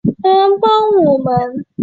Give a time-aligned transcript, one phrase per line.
[0.19, 0.69] 帮帮
[1.05, 1.63] 我们